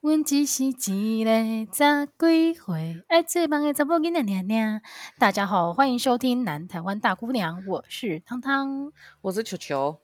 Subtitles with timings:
[0.00, 0.70] 阮只是一
[1.24, 1.30] 个
[1.72, 4.80] 十几岁爱做梦的查某囡仔娘娘。
[5.18, 8.92] 大家好，欢迎收听《南台湾大姑娘》，我是汤汤，
[9.22, 9.98] 我是球球。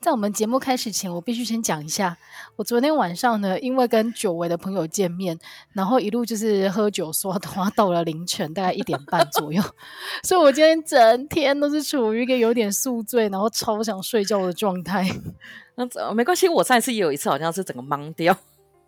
[0.00, 2.18] 在我们节目开始前，我必须先讲一下，
[2.56, 5.38] 我昨天晚上呢，因为跟久违的朋友见面，
[5.72, 9.62] 然后一路就是喝酒刷花，到了凌晨大概一点半左右，
[10.24, 15.08] 所以我今天整天都是处于一个有点宿醉，然后超想睡觉的状态。
[15.76, 18.36] 那没关系，我上一次也有一次，好像是整个懵掉。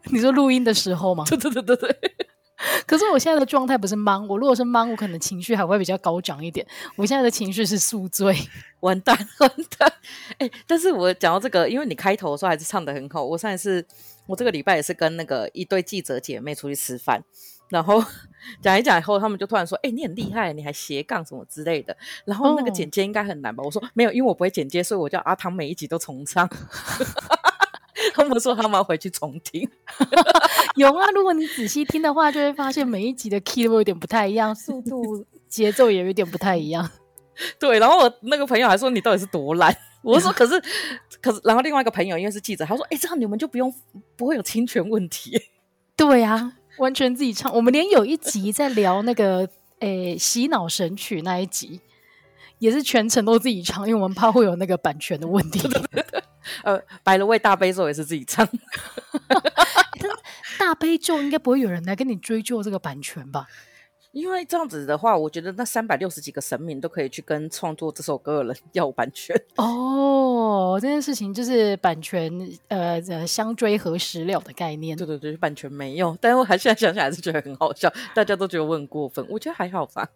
[0.06, 1.24] 你说录音的时候吗？
[1.28, 2.16] 对对对对对。
[2.86, 6.66] 可是我现在的状态不是忙，我如果是忙，我可能情绪还会比较高涨一点。
[6.94, 8.36] 我现在的情绪是宿醉，
[8.80, 9.90] 完蛋完蛋。
[10.32, 13.24] 哎、欸，但是我讲到这个，因为你开头的时候还是唱的很好。
[13.24, 13.82] 我上一次，
[14.26, 17.24] 我这个礼拜也是跟那个一对记者姐妹出去吃饭，
[17.70, 18.04] 然后
[18.60, 21.96] 讲一讲以后，他们就突然说：“哎、欸，你很厉害，你还斜杠什么之类的。”
[22.26, 23.62] 然后那个剪接应该很难吧？
[23.62, 26.46] 哦、我说没有，因为我不会剪接，所以我叫阿汤每一集都重唱。
[28.14, 29.68] 他们说他们要回去重听，
[30.76, 31.06] 有啊。
[31.14, 36.88] 如果你仔细听的话，就会发现每一集的 key 都有点不太一样，速度、节奏也有点不太一样。
[37.58, 39.74] 对，然后我那个朋友还说你到底是多懒？
[40.02, 40.60] 我说可是
[41.20, 43.72] 可是，然后另外一个朋友因为是记者，他说哎、欸，这样你们就不用
[44.16, 45.40] 不会有侵权问题。
[45.96, 47.54] 对啊，完全自己唱。
[47.54, 49.48] 我们连有一集在聊那个
[49.80, 51.80] 诶、欸、洗脑神曲那一集，
[52.60, 55.60] 也是全程都自己唱，因为我们怕会有那个版权的问题。
[56.62, 58.46] 呃，百了味大悲咒也是自己唱，
[60.58, 63.46] 大悲咒应该不会有人来跟你追究这个版权吧？
[64.12, 69.36] 因为这样子的话，我觉得那三百六十几个神明都可以去跟创作这首歌的人要版权。
[69.56, 72.32] 哦，这件事情就是版权
[72.66, 74.96] 呃呃相追何时了的概念。
[74.96, 80.08] 对对对，版权没有，但是我还现在想起来还是觉得很好笑，大家都觉得我很过分，我觉得还好吧。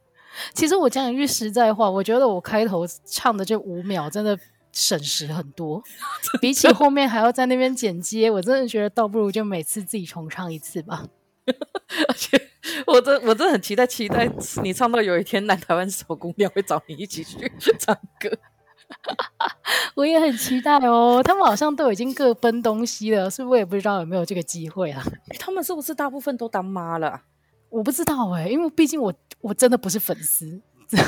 [0.53, 4.39] 其实我讲一句实在话，我觉得我开头唱的这五秒真的。
[4.77, 5.81] 省时很多，
[6.43, 11.05] 比起后面还要在那边剪接，我真的觉得倒不如就每次自己重唱一次吧。
[12.09, 12.37] 而且
[12.85, 14.29] 我真我真的很期待，期待
[14.65, 17.49] 你唱到有一天南台湾小姑娘会找你一起去
[17.79, 18.29] 唱歌。
[19.95, 25.01] 我也很期待哦，他们好像都已经各奔东西了，所以我也不知道有没有这个机会啊。
[25.31, 27.23] 欸，他们是不是大部分都当妈了？
[27.71, 29.13] 我不知道哎，因为毕竟我
[29.45, 30.61] 我真的不是粉丝。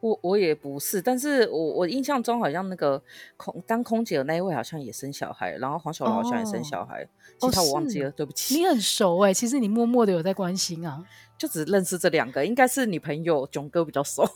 [0.00, 3.02] 我我也不是，但是我我印象中好像那个
[3.36, 7.02] 空当空姐的那一位好像也生小孩，然后黄小柔好像也生小孩，
[7.40, 8.56] 哦、其他我忘记了，哦、对不起。
[8.56, 11.04] 你很熟哎，其实你默默的有在关心啊，
[11.36, 14.28] 就只认识这两个，应该是你朋友囧哥比较熟。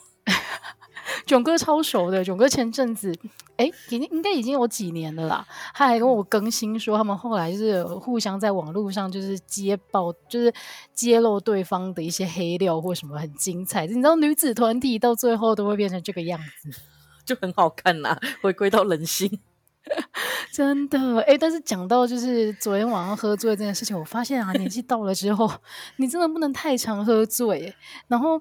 [1.26, 3.14] 囧哥超熟的，囧哥前阵子，
[3.56, 5.46] 哎，已经应该已经有几年了啦。
[5.74, 10.52] 他还跟我更新说，他们后来就是互相在网络上就是揭爆，就是
[10.94, 13.86] 揭露对方的一些黑料或什么很精彩。
[13.86, 16.70] 你知道女子团体到最后都会变成这个样子，
[17.24, 19.40] 就很好看呐、啊，回归到人性，
[20.52, 21.20] 真的。
[21.20, 25.50] 哎，但是讲到就是昨天晚上喝醉这件事情，我发现啊，年纪到了之后，
[25.96, 27.74] 你真的不能太常喝醉，
[28.08, 28.40] 然后。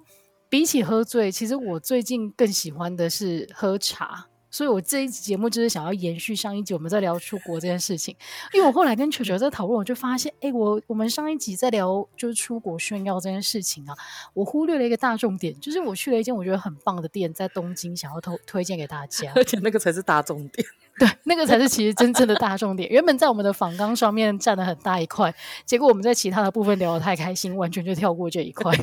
[0.52, 8.14] 比起喝醉，其实我最近更喜欢的是喝茶，所以我这一集节目就是想要延续上一集我们在聊出国这件事情。
[8.54, 13.96] 因为我后来跟球球在讨论，我就发现，哎，我我们上一集在聊就是出国炫耀这件事情啊，
[14.34, 20.68] 我忽略了一个大重点，就是我去了一间我觉得很棒的店，在东京，想要推推荐给大家， 而且那个才是大重点，
[21.00, 22.90] 对，那个才是其实真正的大重点。
[22.90, 25.34] 原本在我们的访纲上面占了很大一块，
[25.66, 28.76] 结果我们在其他的部分聊得太开心，完全就跳过这一块。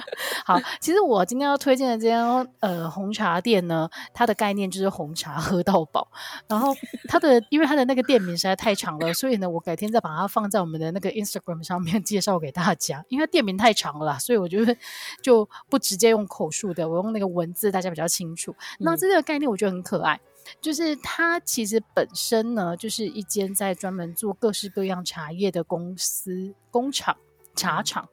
[0.44, 2.22] 好，其实我今天要推荐的这间
[2.60, 6.08] 呃红茶店呢，它的概念就是红茶喝到饱。
[6.48, 6.74] 然后
[7.08, 13.04] 它的因为它的那个店名实在太长了，所以呢，我改天再把它放在我们的那个 Instagram 上面介绍给大家。
[13.08, 14.76] 因为店名太长了啦，所以我觉得
[15.22, 18.54] 就不直接用口述的，我用那个文字，大家比较清楚。
[18.78, 20.20] 那这个概念我觉得很可爱，
[20.60, 27.16] 就是它其实本身呢，就是一间在专门做各式各样茶叶的公司、工厂、
[27.54, 28.08] 茶厂。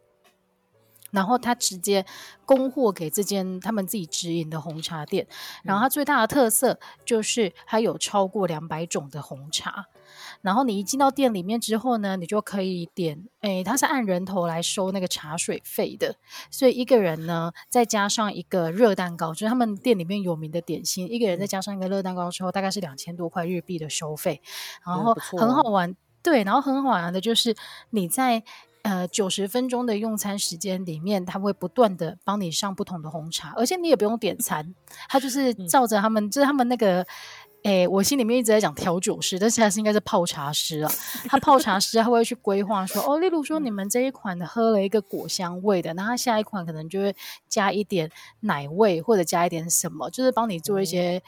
[1.11, 2.05] 然后他直接
[2.45, 5.27] 供货给这间他们自己直营的红茶店，
[5.63, 9.85] 然后它最大的特色就是它有超过两百种的红茶。
[10.41, 16.15] 然后你一进到店里面之后呢，你就可以点，诶，它是按人头来收那个茶水费的，
[16.49, 24.41] 所以一个人呢再加上一个热蛋糕，就是他们店里面有名的点心，一个人再加上一个热蛋糕之后，大概是两千多块日币的收费。
[24.85, 27.55] 然后很好玩，对，然后很好玩的就是
[27.91, 28.43] 你在。
[28.81, 34.73] 呃，九十分钟的用餐时间里面，他会不断的帮你上不同的红茶，而且你也不用点餐，
[35.09, 37.05] 他就是照着他们，嗯、就是他们那个，
[37.63, 40.91] 诶，我心里面一直在讲调酒师，但是还是应该是泡茶师啊。
[41.27, 47.13] 他泡茶师他会去规划说，哦，例如说你们这一款喝了一个果香味的，那他下一款可能就会
[47.49, 48.09] 加一点
[48.39, 51.21] 奶味或者加一点什么，就是帮你做一些。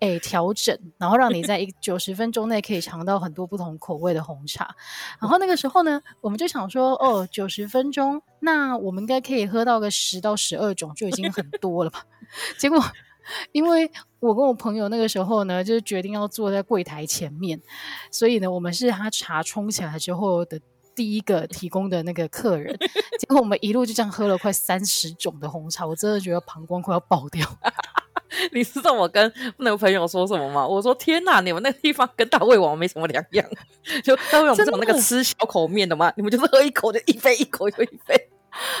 [0.00, 4.74] 诶调整，然后让你在一九十分钟内可以尝到很多不同口味的红茶。
[5.20, 12.04] 然后那个时候呢，我们就想说，哦，九十分钟，那我们应该可以喝到个十到十二种，就已经很多了吧？
[12.58, 12.82] 结果，
[13.52, 17.60] 因为我跟我朋友那个时候呢，就是决定要坐在柜台前面，
[18.10, 20.60] 所以呢，我们是他茶冲起来之后的。
[20.92, 22.76] 第一个提供的那个客人，
[23.18, 27.46] 结果我们一路就这样喝了快三十种的红茶，我真的觉得膀胱快要爆掉。
[28.52, 30.66] 你知道我跟那个朋友说什么吗？
[30.66, 33.46] 我说天哪，你们那个地方跟大胃王没什么两样，
[34.02, 36.08] 就大胃王不是有那个吃小口面的吗？
[36.08, 38.28] 的你们就是喝一口就一杯，一口就一杯。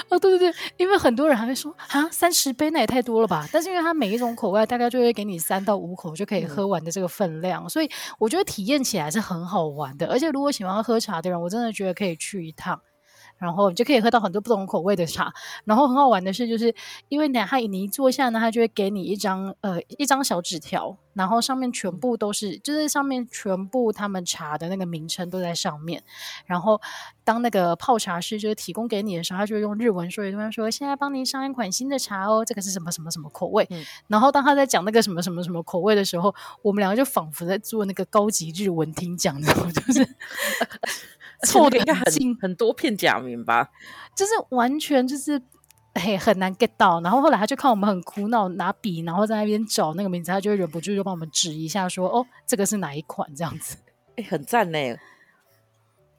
[0.08, 3.48] 哦，对对对，因为很多人还会说啊，三十杯那也太多了吧？
[3.52, 7.88] 但是因为它每一种口味大概就会给你三到五口就可以喝完的这个分量，嗯、所以
[8.18, 10.08] 我觉得体验起来是很好玩的。
[10.08, 12.80] 而且如果喜欢喝茶的人，我真的觉得可以去一趟。
[13.40, 15.32] 然后你就可以喝到很多不同口味的茶，
[15.64, 16.74] 然后很好玩的是，就是
[17.08, 26.02] 因为呢，他你一坐下呢，他就会给你一张呃一张小纸条，然后上面全部都是，就是上面全部他们茶的那个名称都在上面。
[26.44, 26.78] 然后
[27.24, 33.66] 当那个泡茶师就是提供给你的时候，他就会用日文说一段说，现在帮您上一款新的茶哦，这个是什么什么什么口味。
[33.70, 40.06] 嗯、然后当他在讲那个什么什么什么口味的时候，我们两个就仿佛在做那个高级日文听讲的，就是。
[41.46, 42.04] 错的应该很
[42.40, 43.68] 很多片假名吧，
[44.14, 45.40] 就是完全就是
[45.94, 47.00] 嘿很难 get 到。
[47.00, 53.76] 然后后来他就看我们很苦恼，拿笔然后在那边找那个名字，他就会忍不住就帮我们指一下说，说哦，这个是哪一款这样子。
[54.16, 54.78] 哎，很赞呢。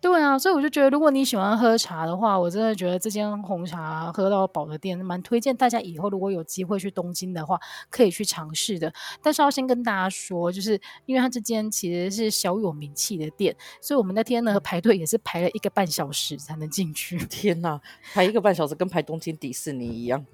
[0.01, 7.59] 对啊，所以我就觉得，如果你喜欢喝茶的话，我真的觉得这间红茶喝到饱的店蛮推荐大家以后如果有机会去东京的话，
[7.91, 8.91] 可以去尝试的。
[9.21, 17.19] 但是要先跟大家说，就是因为它这间其实是小有名气的店，所以我们那天呢排队也是排了一个半小时才能进去。
[17.29, 17.79] 天哪，
[18.13, 20.25] 排一个半小时跟排东京迪士尼一样，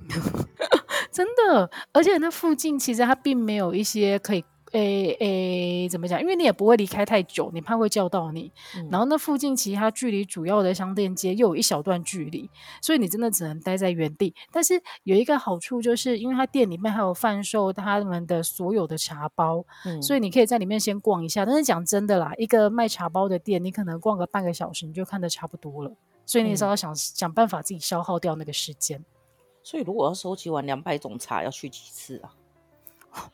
[1.11, 1.69] 真的。
[1.91, 4.45] 而且那附近其实它并没有一些可以。
[4.73, 6.19] 诶诶，怎么讲？
[6.19, 8.51] 因为你也不会离开太久，你怕会叫到你。
[8.75, 12.49] 嗯、然后那附近其他距离主要的商店街又有一小段距离，
[12.81, 14.35] 所以你真的只能待在原地。
[14.51, 21.45] 但是有一个好处，就是因为它店里面还有贩售他们的所有的茶包，嗯、所以你可以在里面先逛一下。
[21.45, 25.91] 但是讲真的啦，一个卖茶包的店，你可能逛个半个小时，你就看得差不多了。
[26.25, 29.03] 所以你是要想、嗯、想办法自己消耗掉那个时间。
[29.63, 32.33] 所以如果要收集完两百种茶，要去几次啊？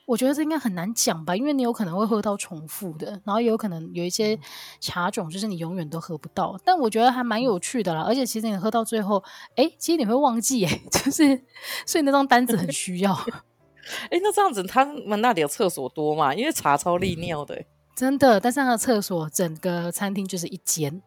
[0.05, 4.37] 我觉得这应该很难讲吧，因为你有可能会喝到重复的，然后也有可能有一些
[4.79, 6.59] 茶种就是你永远都喝不到。
[6.63, 9.23] 但我觉得还蛮有趣的啦，而且其实你喝到最后，
[9.55, 11.41] 哎，其实你会忘记，哎， 就是
[11.85, 13.13] 所以那张单子很需要。
[14.09, 16.33] 哎，那这样子他们那里有厕所多嘛？
[16.33, 17.63] 因为茶超利尿的，
[17.95, 18.39] 真的。
[18.39, 21.01] 但是那个厕所整个餐厅就是一间。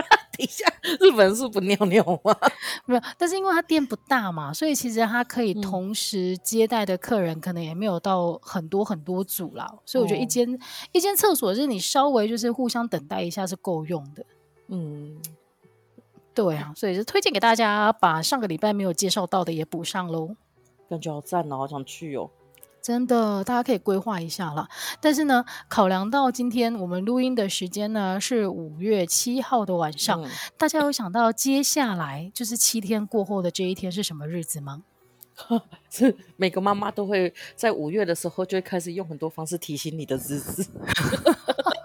[0.36, 0.64] 等一下，
[1.00, 2.36] 日本人是不尿尿吗？
[2.86, 9.72] 没有，但是因为它店不大嘛，所以其实它可以同时接待的客人可能也没有到很多很多组啦。
[9.84, 10.58] 所以我觉得一间、哦、
[10.92, 14.24] 一间厕所就是你稍微就是互相等待一下是够用的。
[14.68, 15.20] 嗯，
[16.34, 20.36] 对啊，所以就推荐给大家把上个礼拜没有介绍到的也补上喽。
[20.88, 22.30] 感觉好赞哦，好想去哦。
[22.80, 24.68] 真的，大家可以规划一下了。
[25.00, 34.82] 但是呢，考量到今天我们录音的时间呢是五月七号的晚上，嗯、大家有想到接下来就是七天过后的这一天是什么日子吗？
[35.88, 40.66] 是每个妈妈都会在五月的时候就会开始用很多方式提醒你的日子。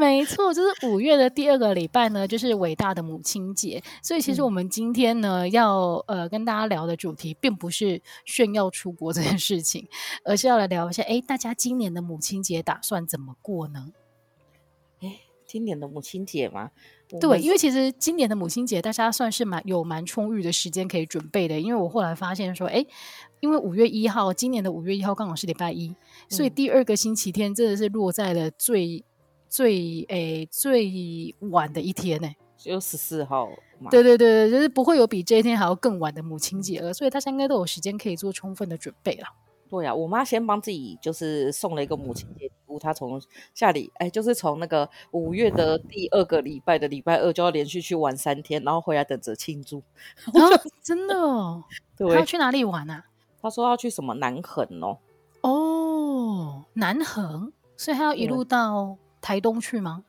[0.00, 3.82] 没错，就是五月的第二个礼拜呢，就是伟大的母亲节。
[4.02, 9.86] 所以其实我们今天呢，嗯、要呃跟大家聊的主题，并不是炫耀出国这件事情，
[10.24, 13.88] 而是要来聊一下，哎，大家今年的母亲节打算怎么过呢？
[15.02, 16.70] 哎，今年的母亲节吗？
[17.20, 21.60] 对，因为其实今年的母亲节，大家算是蛮有蛮充裕的时间可以准备的。
[21.60, 22.82] 因为我后来发现说，哎，
[23.40, 25.94] 因为五月一号，今年的五月一号刚好是礼拜一，
[26.30, 29.04] 所以第二个星期天真的是落在了最。
[29.50, 33.50] 最诶、欸、最晚的一天呢、欸，就十四号。
[33.90, 39.24] 对对对对，就是不会有比这一天还要更晚的母亲节了，所以大家应该都有时间可以做充分的准备了。
[39.68, 43.20] 对呀、啊，我妈先帮自己就是送了一个母亲节礼物，她从
[43.54, 49.78] 下礼哎，就是从那个五月的第二个礼拜的礼拜二就要连续去玩三天，然后回来等着庆祝。
[50.34, 50.40] 啊、
[50.82, 51.14] 真的？
[51.14, 51.64] 哦？
[51.96, 53.04] 对，她要去哪里玩啊？
[53.40, 54.98] 她说要去什么南横哦。
[55.40, 58.98] 哦，南横，所以她要一路到。
[59.20, 60.04] 台东去吗？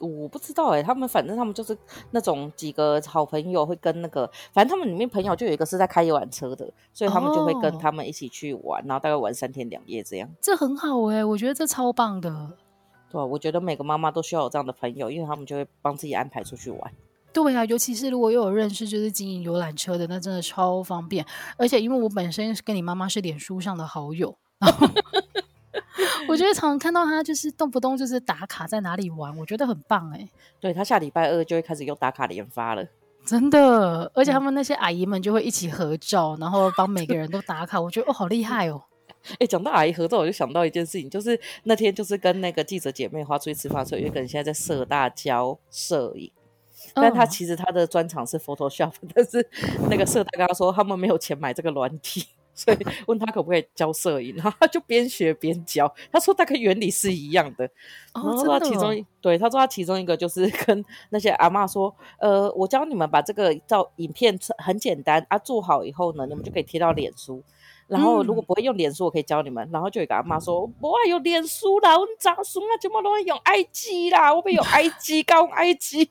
[0.00, 1.76] 我不知道哎、欸，他们反正他们就是
[2.10, 10.28] 那种几个好朋友会跟那个，反正他们里面朋友就有一个是在开游览车的，所以他们就会跟他们一起去玩，哦、然后大概玩三天两夜这样。
[10.40, 12.56] 这很好哎、欸，我觉得这超棒的。
[13.08, 16.92] 对，我觉得每个妈妈都需要有这样的朋友，因为他们就会帮自己安排出去玩。
[17.32, 21.24] 对啊，尤其是如果又有认识就是经营游览车的，那真的超方便。
[21.56, 24.36] 而且因为我本身跟你妈妈是脸书上的好友。
[26.28, 30.28] 我觉得常常看到他就是动不动就是打卡在哪里玩，我觉得很棒哎、欸。
[30.60, 32.84] 对，他下礼拜二就会开始用打卡连发了，
[33.24, 38.82] 真的，而且他们那些阿姨们就会一起合照，然后帮每个人都打卡，我觉得哦好厉害哦。
[39.32, 46.30] 哎、欸，讲到阿姨合照，我就想到一件事情，就是那天就是跟那个记者姐妹花出去吃饭的时候，有一个人现在在社大教摄影。
[46.94, 49.48] 但他其实他的专长是 Photoshop， 但是
[49.88, 55.92] 那个社大跟他说他们没有钱买这个软体，所以问他可不可以教摄影，然后他就边学边教。
[56.10, 57.68] 他说大概原理是一样的。
[58.14, 67.42] 然后他其中对他说他其中一个就是 跟那些阿妈说，呃，我教你们把这个照影片很简单啊，做好以后呢，你们就可以贴到脸书。
[67.88, 69.68] 然后如果不会用脸书，我可以教你们。
[69.70, 76.08] 然后就有个阿妈说，不爱用脸书啦，我长孙啊，怎么都会用 IG 啦，我们用 IG 高 IG。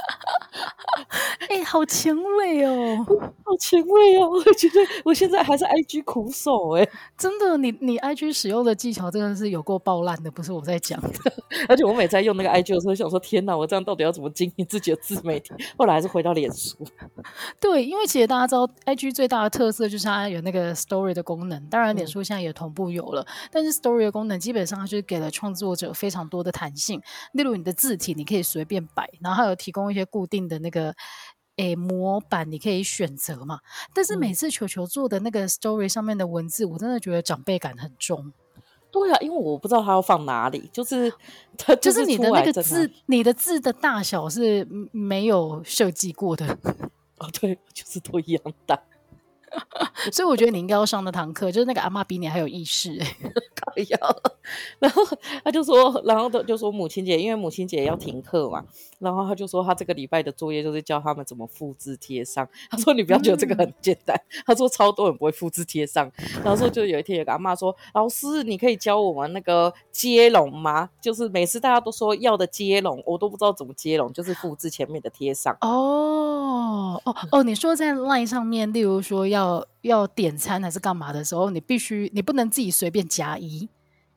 [1.48, 3.04] 哎、欸，好前卫哦，
[3.44, 4.28] 好前卫哦！
[4.46, 11.08] 我觉得我现在还是 IG 苦手哎，真的，你你 IG 使用的技巧真的是有够爆烂的，不是我在讲的。
[11.68, 15.52] 而且我每次在用那个 IG 的时候，想说天哪，我这样到底要怎么经营自己的自媒体？
[15.76, 16.76] 后来还是回到脸书。
[17.58, 27.00] 对，因为其实大家知道，IG 最大的特色就是它有那个 Story 的功能，当然脸书现在也同步有了，嗯、但是 Story 的功能基本上它就是给了创作者非常多的弹性，
[27.32, 30.94] 例如你的字体你可以随便摆，然后还有提供一些固定的那个。
[31.56, 33.60] 诶，模板你可以选择嘛？
[33.92, 38.32] 但是每次球球做的那个 story 上面的文字，嗯、我真的觉得长辈感很重。
[38.90, 41.12] 对啊，因为我不知道他要放哪里，就是
[41.58, 46.46] 他就，就是你的那个字，你的字的大小是没有设计过的。
[47.18, 48.80] 哦，对，就是都一样大。
[50.12, 53.06] 所以我觉得你应该要上那堂课，就是那个阿妈比你还有意识哎、
[53.88, 53.98] 要，
[54.78, 55.02] 然后
[55.44, 58.64] 他就说，然后他就说母亲节，因为母亲节要停课嘛，
[58.98, 62.48] 然后他就说他这个礼拜的作业就是教他们怎么复制贴上。
[62.70, 66.10] 他说你不要觉得这个很简单，嗯、他说超多人不会复制贴上。
[66.44, 70.88] 然后说就有一天有个阿妈说，老师你可以教我们那个接龙吗？
[71.00, 75.56] 就是每次大家都说要的接龙，我都不知道怎么接龙，就是复制前面的贴上。
[75.60, 79.39] 哦哦哦，你说在 LINE 上面，例如说要。
[79.40, 83.68] 要要点餐还是干嘛的时候，你必须你不能自己随便加一，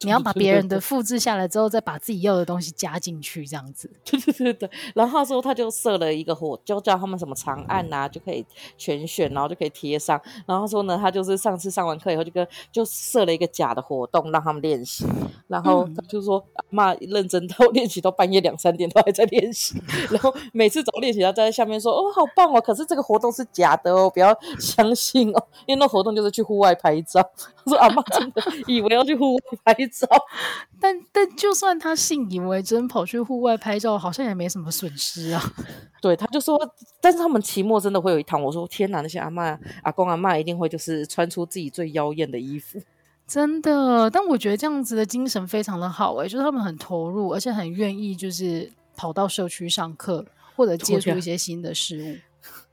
[0.04, 3.90] 你要把别人的复制下来之后，再把自己要的东西加进去，这样子。
[4.04, 4.70] 对对对对。
[4.96, 8.46] 然后他说他就设了一个活，就叫他们什么长按啊，就可以
[8.78, 10.20] 全选，然后就可以贴上。
[10.46, 15.06] 然后说呢，他就是上次上完课以后，就跟就设了一个假的活动让他们练习。
[15.48, 19.82] 然后他就说，妈、嗯、认真到 练习到半夜两三点都还在练习。
[20.10, 27.22] 然后每次找练习，他在下面说，哦，好棒哦，可是这个活动是假的哦，不要相信哦，因为那活动就是去户外拍照。
[27.66, 29.93] 他说阿妈真的以为要去户外拍照。
[30.80, 35.42] 但但就算他信以为真跑去户外拍照，好像也没什么损失啊。
[36.02, 36.60] 对，他就说，
[37.00, 38.42] 但是他们期末真的会有一堂。
[38.42, 42.82] 我说天哪，那些阿妈、阿公、阿妈一定会就是穿出自己最妖艳的衣服，
[43.28, 44.10] 真的。
[44.10, 52.18] 但我觉得这样子的精神非常的好，哎，就是他们很投入，而且很愿意就是跑到社区上课或者接触一些新的事物。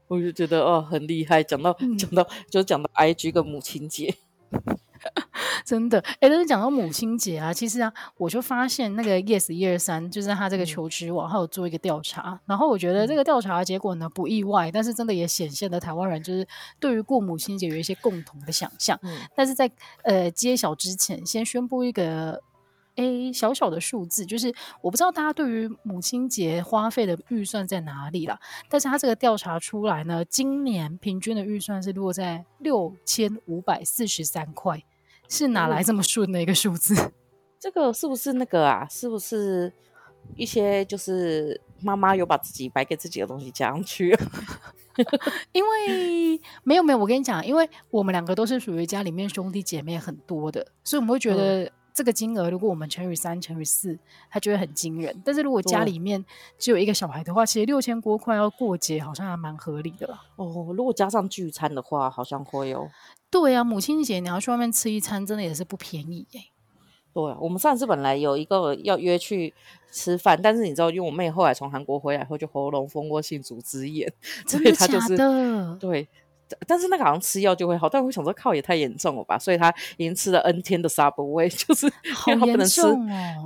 [0.08, 1.40] 我就觉得哦，很厉害。
[1.40, 4.12] 讲到讲、嗯、到就讲到 IG 跟母亲节。
[5.64, 16.46] 真的，哎，但是讲到母亲节啊，其实啊，我就发现那个 Yes 一二三，就是他这个求职网，他有做一个调查，然后我觉得这个调查的结果呢不意外，但是真的也显现了台湾人就是
[16.78, 18.98] 对于过母亲节有一些共同的想象。
[19.02, 19.70] 嗯，但是在
[20.02, 22.42] 呃揭晓之前，先宣布一个。
[22.96, 24.52] 诶，小小的数字，就是
[24.82, 28.38] 我不知道大家对于母亲节花费的预算在哪里啦。
[28.68, 34.82] 但是他这个调查出来呢，今年平均的预算是落在六千五百四十三块，
[35.30, 36.94] 是哪来这么顺的一个数字？
[36.94, 37.12] 嗯，
[37.58, 38.86] 这个是不是那个啊？
[38.90, 39.72] 是不是
[40.36, 44.14] 一些就是妈妈有把自己买给自己的东西加上去？
[45.52, 51.70] 因为没有没有，我跟你讲，因为我们两个都是属于家里面兄弟姐妹很多的，所以我们会觉得。
[52.00, 53.98] 嗯这个金额，如果我们乘以三、乘以四，
[54.30, 55.14] 它就会很惊人。
[55.22, 56.24] 但是如果家里面
[56.56, 60.22] 只有一个小孩的话，其实六千多块要过节，好像还蛮合理的啦。
[60.36, 62.88] 哦，如果加上聚餐的话，好像会有。
[63.28, 66.40] 对啊，母亲节你要去外面吃一餐，真的也是不便宜耶。
[67.12, 69.52] 对啊，我们上次本来有一个要约去
[69.92, 74.10] 吃饭，但是你知道，因为我妹后来从韩国回来后就喉咙蜂窝性组织炎？
[74.46, 75.18] 所以她就是
[75.78, 76.08] 对。
[76.66, 81.86] 但是那个好像吃药就会好，但我想说靠也太严重了吧，所以他已经吃了 N 天的 Subway， 就是
[82.26, 82.96] 因为他不能吃，哦、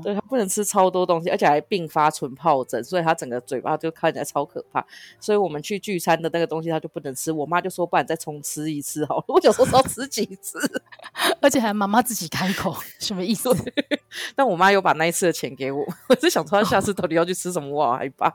[0.03, 4.85] 对他不能吃超多东西，而且还并发唇疱疹，所以他整个嘴巴就看起来超可怕。
[5.21, 9.25] 所以我们去聚餐的那个东西他就不能吃，我妈就说不然再重吃一次好了。
[9.29, 10.59] 我想说少吃几次，
[11.41, 13.51] 而且还妈妈自己开口，什么意思？
[14.37, 18.33] 但我妈有把那一次的钱给我，我是想说他下次到底要去吃什么，我好害怕。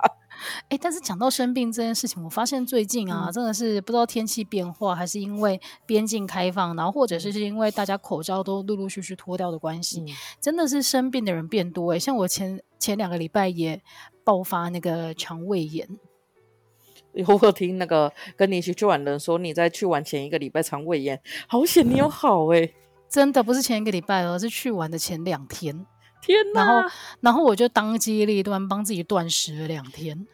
[0.63, 4.69] 哎、欸，但是讲到生病这件事情，我发现最近啊，嗯、真的是不知道天气变。
[4.72, 10.08] 化，还是因为边境开放，然后或者是是因为大家口罩都陆陆续续脱掉的关系，嗯、
[10.39, 12.00] 真的是生病的人变多诶。
[12.00, 13.81] 像我前前两个礼拜也
[14.24, 15.88] 爆发那个肠胃炎。
[17.27, 22.74] 我有听那个跟你一起去玩的人说，你在去玩前一个礼拜肠胃炎，好险你有 好诶、欸。
[23.10, 25.86] 真的不是前一个礼拜，而是去玩的前两天。
[26.21, 26.65] 天哪！
[26.65, 26.89] 然后，
[27.21, 30.27] 然后我就当机立断，帮自己断食了两天。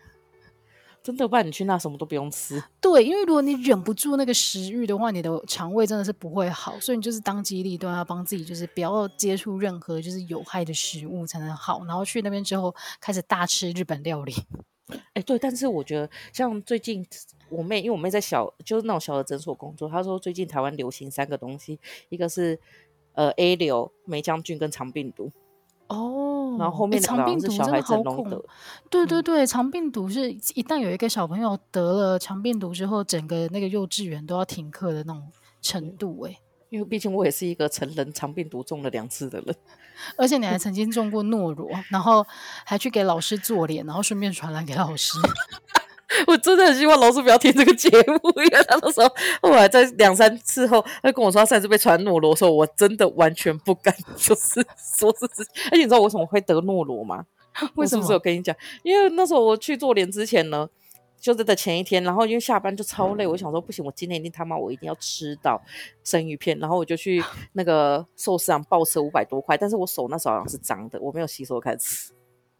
[1.03, 2.63] 真的，不然你去那什么都不用吃。
[2.81, 6.79] 对，因为如果你忍不住那个食欲的话，你的肠胃真的是不会好。
[6.79, 11.85] 所以你就是当机立断，要帮自己，就是不要接触任何就是有害的食物才能好。
[11.85, 14.33] 然后去那边之后，开始大吃日本料理。
[14.89, 17.05] 哎、欸，对，但是我觉得像最近
[17.49, 22.59] 我妹，因为我妹在小，就是那种小的诊所工作，她说最近台湾流行三个东西，一个是
[23.13, 25.31] 呃 A 流、梅浆菌跟肠病毒。
[26.55, 28.41] 哦，然后后面的好像是小孩子弄的。
[28.89, 35.31] 对对对，肠病毒是一旦有一个小朋友得了肠病毒之后，整个那个幼稚园都要停课的那种
[35.61, 36.37] 程度哎。
[36.69, 39.55] 因为毕竟我也是一个成人肠病毒中了两次的人，
[40.17, 42.25] 而且你还 曾经中过诺罗，然后
[42.65, 45.17] 还去给老师做脸，然后顺便传染给老师。
[46.27, 49.09] 我真的很希望老师不要听这个节目，因为他那时候
[49.41, 54.65] 后来在两三次后，他跟我说他上次被传诺罗的时候，我真的完全不敢，就是
[54.97, 55.51] 说是自己。
[55.65, 57.25] 而且你知道我为什么会得诺罗吗？
[57.75, 58.01] 为什么？
[58.01, 58.55] 我是不是有跟你讲？
[58.83, 60.67] 因为那时候我去做脸之前呢。
[61.17, 65.59] 就是在前一天，然后因为下班就超累，我想说不行，我今天一定他妈我一定要吃到
[66.03, 72.13] 生鱼片，然后我就去那个寿司上暴吃五百多块，但是我手那时候好像是脏的，我没有洗手开始吃。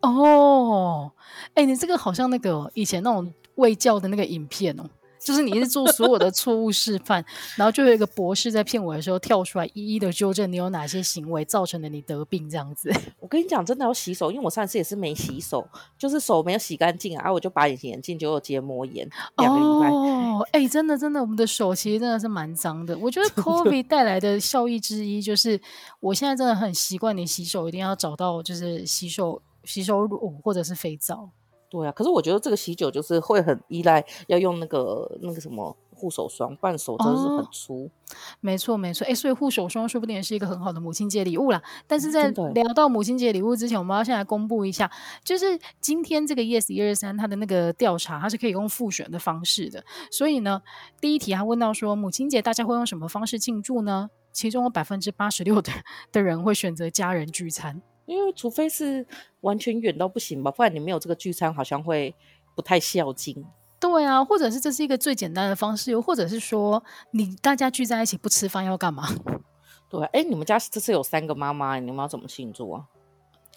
[0.05, 1.11] 哦，
[1.53, 4.83] 哎，你这个好像那个以前那种卫教的那个影片哦。
[5.17, 12.93] 就是你是做所有的错误示范，然后就有一个博士在骗我的时候跳出来，一一的纠正你有哪些行为造成了你得病这样子。
[13.19, 19.89] 我跟你讲，真的要洗手，因为我上次也是没洗手，就是手没有洗干净啊，我就把隐形眼镜就有结膜炎两个礼拜。
[19.89, 22.95] 哦，哎、欸，真的真的，我们的手其实真的是蛮脏的。
[22.95, 25.59] 我觉得 COVID 带来的效益之一就是，
[26.01, 31.31] 我现在真的很习惯，你洗手一定要找到就是洗手洗手乳或者是肥皂。
[31.67, 37.89] 对啊，可是我觉得这个喜酒就是会很依赖要用那个那个什么护手霜，不然手真的是很粗。
[37.89, 37.91] 哦、
[38.39, 41.61] 没错没错，哎，所以护手霜说不定也是一个很好的母亲节礼物啦。
[41.87, 44.89] 但是在聊到母亲节礼物之前，我们要先来公布一下，
[45.23, 49.83] 就是今天这个 Yes 一二三它的那个调查，它是可以用复选的方式的。
[50.11, 50.61] 所以呢，
[51.01, 54.11] 第一题他问到说母亲节大家会用什么方式庆祝呢？
[54.31, 55.71] 其中有百分之八十六的
[56.11, 57.81] 的人会选择家人聚餐。
[58.05, 59.05] 因为除非是
[59.41, 62.15] 完全远到不行吧，不然你没有这个聚餐，好像会
[62.55, 63.45] 不太孝敬。
[63.79, 69.07] 对啊，或者是这是一个最简单的方式，又或者是说你大家聚在一起不吃饭要干嘛？
[69.89, 72.85] 对啊，哎，你们家这次有三个妈妈，你们要怎么庆祝啊？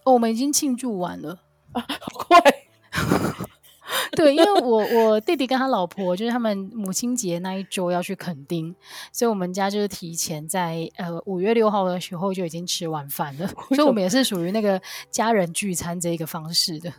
[0.04, 1.40] 哦，我们已经庆祝完了
[1.72, 2.38] 啊，好快。
[4.12, 8.74] 对，因为我我弟弟跟他老婆就是他们母亲节那一周要去垦丁，
[9.12, 16.92] 所以我们家就是提前在呃五月六号的时候就已经吃完饭了，所以我们也是属于那个家人聚餐这一个方式的。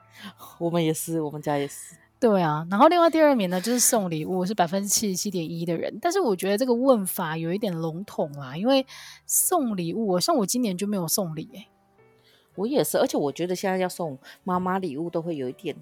[0.58, 1.96] 我们也是，我们家也是。
[2.20, 8.84] 对啊，然后另外第二名呢就是送礼物，是百分之七十七点一的人，但是我觉得这个问法有一点笼统啦，因为
[9.24, 11.66] 送礼物，像我今年就没有送礼欸。
[12.56, 15.74] 我也是，而且我觉得现在要送妈妈礼物都会有一点。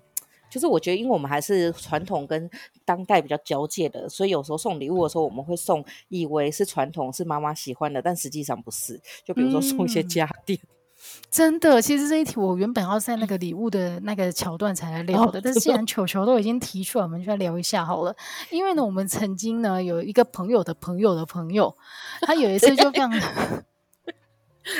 [0.50, 2.50] 就是我觉得，因为我们还是传统跟
[2.84, 9.00] 当代比较交界的，所以有时候送礼物的时候，我们会送以为是传统、是妈妈喜欢的，但实际上不是。
[9.24, 10.58] 就比如说送一些家电。
[10.62, 10.68] 嗯、
[11.30, 18.14] 真的，其实这一题我原本要在那个礼物的那个桥段才来聊的，哦、但是既然球球都已经提出来，我们就来聊一下好了。
[18.50, 21.76] 因为呢，我们曾经呢有一个朋友的朋友的朋友，
[22.22, 23.10] 他有一次就这样。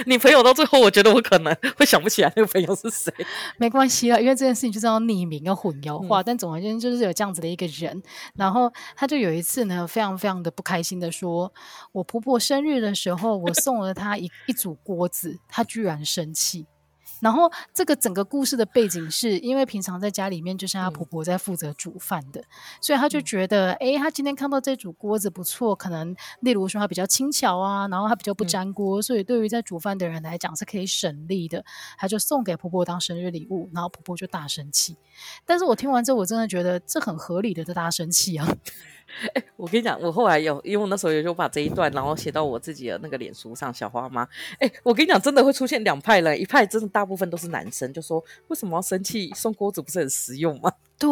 [0.06, 3.12] 你朋友到最后，我觉得我可能会想不起来那个朋友是谁。
[3.58, 6.20] 没关系啦，因为这件事情就是要匿名、要混淆化。
[6.20, 8.02] 嗯、但总而言之，就是有这样子的一个人，
[8.34, 11.52] 然后他就有一次呢，非常非常的不开心的说
[11.92, 16.66] ：“我婆婆生日的时候，我送了她一一组锅子，她居然生气。”
[17.20, 22.46] 然后这个整个故事的背景是因为平常在家里面就是她婆婆在负责煮饭的，嗯、
[22.80, 31.64] 所以她就觉得，哎、嗯，她今天看到这组锅子不错，可能例如说它比较轻巧啊，然后它比较不粘锅，嗯、所以对于在煮饭的人来讲是可以省力的，
[31.96, 34.96] 她就送给婆婆当生日礼物，然后婆婆就大生气。
[35.44, 38.46] 但是我听完之后，我真的觉得这很合理的，这大生气啊。
[39.34, 44.26] 哎， 我跟你讲，我后来有，因为我那时候也就把这一段，然后写到我自己的那个脸书上，小花妈。
[44.58, 49.32] 哎，我跟你讲，真的会出现两派人，一派真的大部分都是男生，就说为什么要生气？
[49.34, 50.72] 送锅子不是很实用吗？
[50.98, 51.10] 对，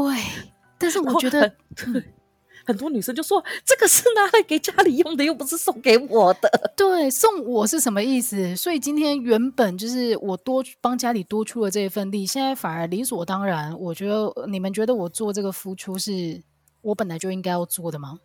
[0.78, 1.52] 但是我觉得
[2.66, 6.72] 很多女生就说这个是拿来给家里用的，又不是送给我的。
[6.76, 8.56] 对，送我是什么意思？
[8.56, 13.72] 所以今天原本就是我多帮家里多出了这一份力，现在反而理所当然。
[13.78, 16.42] 我觉得你们觉得我做这个付出是？
[16.86, 18.18] 我本来就应该要做的吗？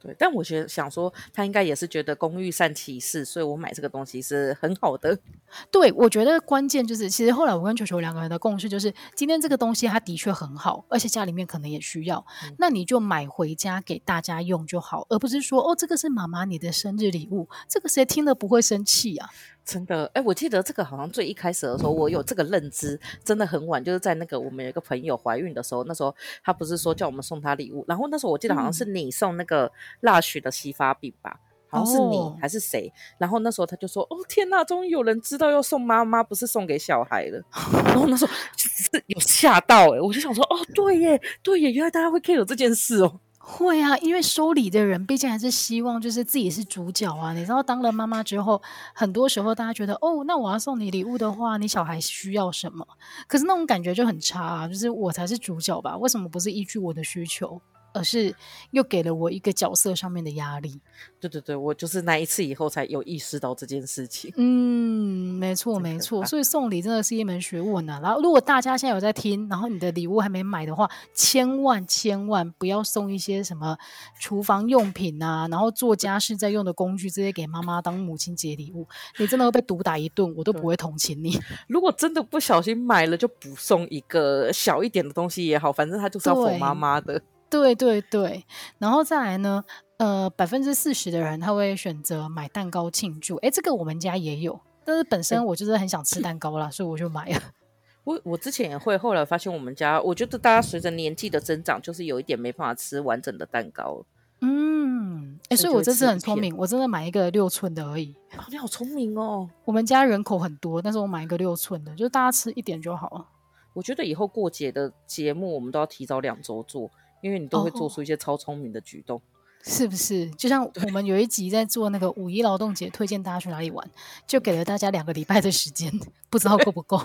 [0.00, 5.16] 对，但我觉得想说，他应该也是觉得工欲善其事，所以我买这个东西是很好的。
[5.70, 19.30] 对，我觉得关键就是，其实后来我跟球球两个人的共识就是，今天这个东西它的确很好，而且家里面可能也需要，嗯、那你就买回家给大家用就好，而不是说哦，这个是妈妈你的生日礼物，这个谁听了不会生气啊？
[19.64, 29.70] 真的，哎，我记得这个好像最一开始的时候，我有这个认知，真的很晚，就是在那个我们有一个朋友怀孕的时候，那时候他不是说叫我们送他礼物，然后那时候我记得好像是你送那个
[30.00, 31.38] 蜡许的洗发饼吧，
[31.70, 37.40] 嗯、好像是你、哦、还是谁，然后那时候他就说，哦天呐，终于有人知道要送妈妈，不是送给小孩了，
[37.86, 43.20] 然后那时候就是有吓到，哎，我就想说，哦对耶，对耶，原来大家会 care 这件事哦。
[43.44, 47.32] 会啊，因为收礼的人毕竟还是希望就是自己是主角啊。
[47.32, 48.62] 你知道，当了妈妈之后，
[48.94, 52.86] 很多时候大家觉得，哦，那我要送你礼物的话，你小孩需要什么？
[53.26, 55.96] 可是那种感觉就很差啊，就是我才是主角吧？
[55.98, 57.60] 为什么不是依据我的需求？
[57.94, 58.34] 而是
[58.70, 60.80] 又给了我一个角色上面的压力。
[61.20, 64.32] 对对对，我就是那一次以后才有意识到这件事情。
[64.38, 65.11] 嗯，
[65.42, 68.00] 没错没错，所以送礼真的是一门学问呢、啊。
[68.00, 73.76] 然后，如果大家现在有在听，然后你的礼物还没买的话，千万千万不要送一些什么
[74.20, 78.86] 厨房用品啊，然后做家事在用的工具，这些给妈妈当母亲节礼物，
[79.18, 81.36] 你真的会被毒打一顿，我都不会同情你。
[81.66, 87.20] 如果真的不小心买了，就补送一个小一点的东西也好，反正他就是要哄妈妈的。
[87.50, 88.46] 对对对，
[88.78, 89.62] 然后再来呢，
[89.98, 93.36] 呃，百分之四十的人他会选择买蛋糕庆祝。
[93.36, 97.40] 哎，这个我们家也有，但是本身我就是很想吃蛋糕啦，所以我就买了。
[98.04, 104.04] 我我之前也会，后来发现我们家，我觉得大家随着年纪的增长，就是有一点没办法吃完整的蛋糕。
[104.40, 108.14] 嗯，哎，所以我这次很聪明，我真的买一个六寸的而已。
[108.36, 109.48] 哦，你好聪明哦！
[109.64, 113.26] 我们家人口很多，但是我买一个六寸的，就是大家吃一点就好了。
[113.72, 116.90] 我觉得以后过节的节目，我们都要提早两周做。
[117.22, 119.22] 因为你都会做出一些超聪明的举动，哦，
[119.62, 120.28] 是不是？
[120.32, 123.88] 就像我们有一集在做那个五一劳动节，推荐大家去哪里玩，
[124.26, 125.92] 就给了大家两个礼拜的时间，
[126.28, 127.00] 不知道够不够？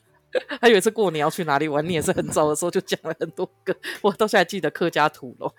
[0.60, 5.50] 还有一次过年要去哪里玩，你也是很早的时候就讲了很多个，我到现在记得客家土楼，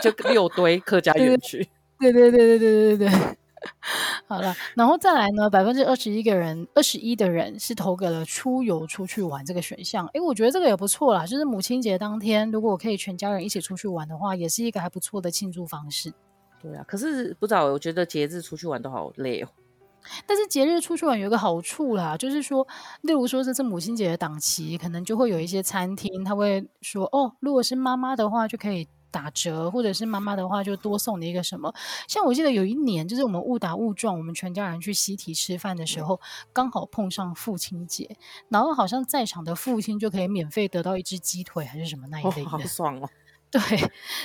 [0.00, 3.36] 就六堆客家园区，对对对对对对对对。
[4.26, 5.48] 好了，然后再来呢？
[5.50, 10.06] 百分之二十一个人，二十一的人是投给了出游出去玩这个选项。
[10.14, 11.26] 诶，我觉得这个也不错啦。
[11.26, 16.12] 就是母亲节当天，如果我可以全家人一起出去玩的话，也是一个还不错的庆祝方式。
[16.60, 19.48] 对啊，可是不知道，我觉得节日出去玩都好累哦。
[20.26, 22.66] 但是节日出去玩有一个好处啦，就是说，
[23.02, 28.88] 例如说这次母亲节的档期，可能就会有一些餐厅他会说，哦，如果是妈妈的话，就可以。
[29.12, 31.72] 打折，或者是妈妈的话，就多送你一个什么。
[32.08, 36.20] 像我记得有一年，就是我们误打误撞，我们全家人去西提吃饭的时候，
[36.52, 38.16] 刚好碰上父亲节，
[38.48, 43.08] 然后好像在场的父亲就可以免费得到一只鸡腿，还是什么那一类的，哦、好爽哦。
[43.52, 43.60] 对，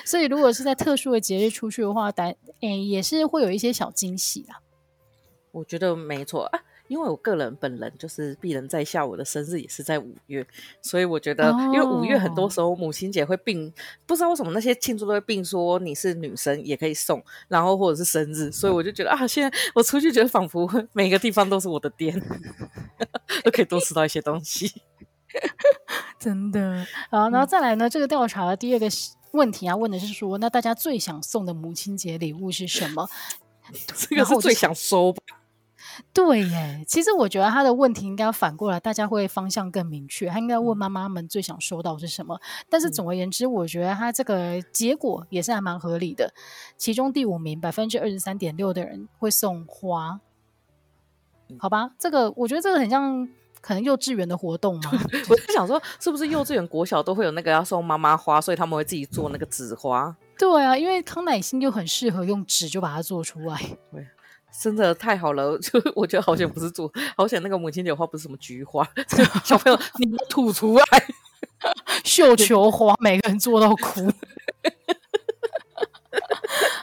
[0.06, 4.62] 所以如果是在特殊的节日出去的话，但诶也是会有一些小惊喜啦。
[5.52, 6.62] 我觉得没错啊。
[6.88, 10.46] 因为我个人本人就是鄙人在下，我的生日也是在五月，
[10.82, 13.72] 所以我觉得，因为五月很多时候母亲节会并，
[14.06, 22.20] 不知道为什么那些庆祝都会并说你是女生也可以送，然后或者是生日，所以我就觉得啊，现在我出去觉得仿佛每个地方都是我的店，
[23.44, 24.82] 都可以多吃到一些东西，
[26.20, 26.86] 真的。
[27.10, 28.88] 好，然后再来呢，这个调查的第二个
[29.32, 33.08] 问题啊，问的是说，那大家最想送的母亲节礼物是什么？
[33.94, 35.20] 这个是最想收吧。
[36.14, 40.28] 对耶，其实我觉得他的问题应该要反过来，大家会方向更明确。
[40.28, 42.40] 他应该问妈妈们最想收到是什么。
[42.70, 46.34] 但是总而言之，我觉得他这个结果也是还蛮合理的。
[46.78, 50.20] 其中第五名，百分之二十三点六的人会送花，
[51.60, 51.92] 好吧？
[51.98, 53.28] 这个我觉得这个很像
[53.62, 54.92] 可能幼稚园的活动嘛。
[55.30, 60.16] 我就想说，是不是幼稚园、国小都会有那个要送妈妈花，所以他们会自己做那个纸花？
[60.38, 63.58] 对啊，因为康乃馨就很适合用纸就把它做出来。
[63.92, 64.06] 对。
[64.60, 68.88] 真的太好了， 就我觉得好险不是做，好险那个母亲节花不是什么菊花，
[69.46, 70.86] 小朋友 你吐出来，
[72.04, 74.12] 绣球花，每个人做到哭。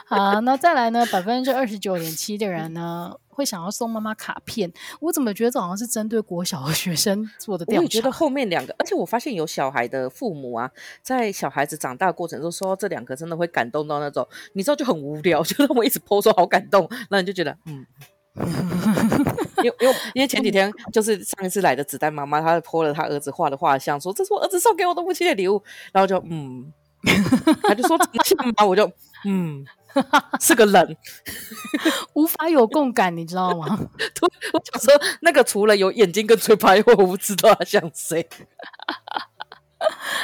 [0.07, 1.05] 好，那再来呢？
[1.11, 4.71] 百分之二十九点七的人呢，会想要送妈妈卡片。
[4.99, 7.83] 我怎么觉得这好像是针对国小的学生做的调查？
[7.83, 10.69] 我觉得后面两个，而且我发现有小孩的父母啊，
[11.01, 17.83] 在小孩子长大过程中收到这两个，真的会感动到那种，你知道就很无聊， 就是我一直 po 说好感动，那你就觉得嗯，
[19.63, 26.71] 因为因为因为前几天就是上一次来的子弹妈妈，她 po 了她儿子画的画像，说这是我儿子送给我的母亲的礼物，然后就嗯，
[27.63, 28.65] 他就说怎么像吗？
[28.65, 28.85] 我就
[29.25, 29.65] 嗯。
[30.39, 30.97] 是个人，
[32.13, 33.65] 无法有共感，你知道吗？
[34.53, 38.27] 我想说，那个除了有眼睛跟嘴巴以外，我不知道他像谁。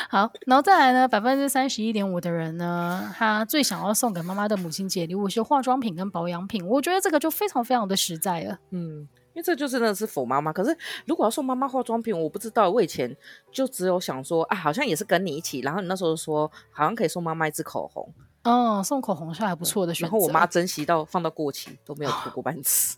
[0.10, 6.66] 好，然后再来呢，百分之三十一点五的人呢，他最想要送给妈妈的母亲节礼物是化妆品跟保养品。
[6.66, 8.58] 我觉得这个就非常非常的实在了。
[8.72, 10.52] 嗯，因为这就真的是 for 妈妈。
[10.52, 12.72] 可是如果要送妈妈化妆品，我不知道。
[12.72, 13.16] 我以前
[13.52, 18.12] 就只有想说啊，好像也是跟你一起，然后你那时候说好像可以送妈妈一支口红。
[18.44, 20.12] 哦，送口红是还不错的选择。
[20.12, 22.98] 然后我妈珍惜到放到过期都没有涂过半次。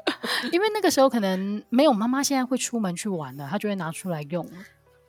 [0.52, 4.48] 因为那个时候可能没有妈妈现在会出门去玩的，她就会拿出来用。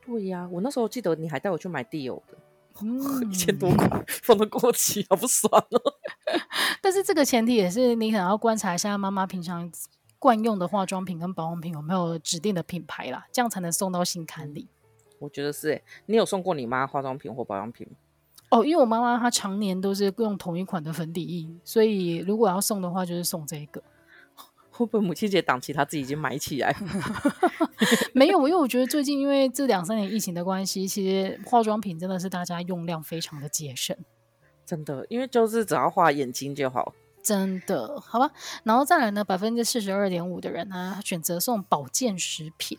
[0.06, 2.38] 对呀、啊，我那时候记得你还带我去买 Dior 的，
[2.82, 3.00] 嗯、
[3.32, 5.82] 一千多块放到过期，好不爽哦。
[6.82, 9.72] 但是这个前提也是你可能要观察一下妈妈平常
[10.20, 14.68] 惯用的化妆品跟保养品有没有指定的品牌啦，这样才能送到新刊里。
[15.20, 17.96] 我觉得是诶，你有送过你妈化妆品或保养品吗？
[18.50, 23.82] 哦，因为我妈妈她常年都是用同一款的粉底液，所以如果要送的话，就是送这个。
[24.72, 26.76] 会不会母亲节档期他自己已经买起来？
[28.14, 33.96] 没有，因为我觉得最近因为这两三年疫情的关系，其实化妆品真的是大家用量非常的节省。
[34.66, 36.94] 真的，因为就是只要画眼睛就好。
[37.24, 38.30] 真的，好吧。
[38.64, 42.78] 然后再来呢，百分之四十二点五的人呢，选择送保健食品，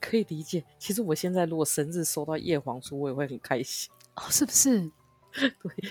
[0.00, 0.64] 可以理解。
[0.78, 3.90] 其实我现在如果生日收到叶黄素，我也会很开心。
[4.16, 4.90] 哦，是不是？
[5.30, 5.50] 对，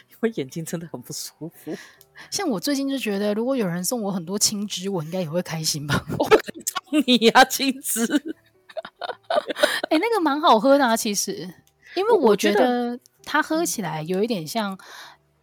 [0.10, 1.74] 因为眼睛真的很不舒服。
[2.30, 6.06] 像我最近就觉得，如果有人送我很多青汁，我应该也会开心吧。
[6.18, 8.06] 我送你呀、啊，青汁。
[9.90, 11.54] 哎、欸，那个蛮好喝的啊，其实，
[11.96, 14.78] 因为我觉得它喝起来有一点像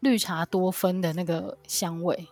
[0.00, 2.28] 绿茶多酚的那个香味。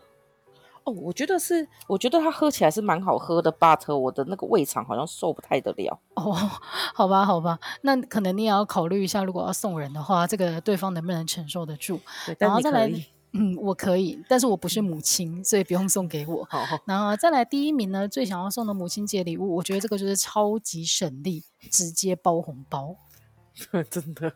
[0.84, 5.98] 哦，我觉得是，我觉得它喝起来是蛮好喝的，but 我的那个胃肠好像受不太得了。
[6.14, 6.32] 哦，
[6.94, 11.98] 好吧，好吧，那可能你也要考虑一下，如果要送人的话，这个对方能不能承受得住？
[12.26, 12.86] 对，然后再来，
[13.32, 16.46] 嗯，我可以，但是我不是母亲，所以不用送给我。
[16.50, 22.96] 好，然后再来第一名呢，最想要送的母亲节礼物，我觉得这个就是超级省力，直接包红包。
[23.88, 24.32] 真的。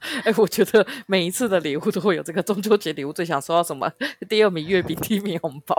[0.24, 3.90] 哎、欸，我觉得每一次的礼物都会有这个中秋节礼物最想收到什么？
[4.28, 5.76] 第二名月饼，第一名红包。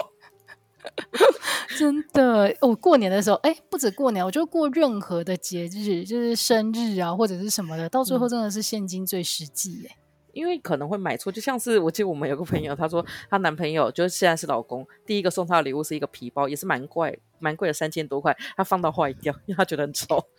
[1.77, 9.91] 真的，我、哦、过年的时候，哎、欸，不止过年，我就过任何的节日，就是生日啊，或者是什么的，到最后真的是现金最实际耶。
[10.33, 20.23] 因为可能会买错，就像是我记得我们有个朋友，她说她男朋友就是现在是老公，第一个送她的礼物是一个皮包，也是蛮贵，蛮贵的三千多块，她放到坏掉，因为她觉得很丑。